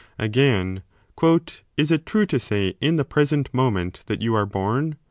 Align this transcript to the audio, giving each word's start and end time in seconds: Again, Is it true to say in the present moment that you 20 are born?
Again, 0.17 0.81
Is 1.77 1.91
it 1.91 2.07
true 2.07 2.25
to 2.25 2.39
say 2.39 2.73
in 2.81 2.95
the 2.95 3.05
present 3.05 3.53
moment 3.53 4.03
that 4.07 4.19
you 4.23 4.31
20 4.31 4.41
are 4.41 4.45
born? 4.47 4.95